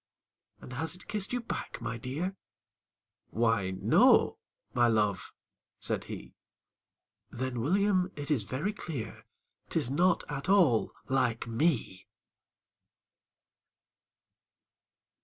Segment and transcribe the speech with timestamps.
[0.61, 2.35] "And has it kissed you back, my dear?"
[3.27, 4.39] "Why no
[4.73, 5.31] my love,"
[5.79, 6.33] said he.
[7.29, 9.27] "Then, William, it is very clear
[9.69, 12.07] 'Tis not at all LIKE ME!"